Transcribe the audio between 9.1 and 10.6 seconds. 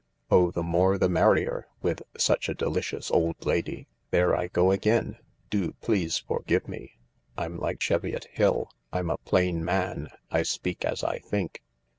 a plain man— I